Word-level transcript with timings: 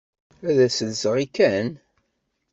Ad 0.49 0.57
as-d-alseɣ 0.65 1.15
i 1.25 1.27
Ken? 1.37 1.69